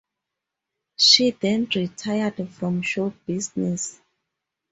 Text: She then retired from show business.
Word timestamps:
She 0.97 1.29
then 1.29 1.67
retired 1.75 2.49
from 2.53 2.81
show 2.81 3.11
business. 3.27 4.01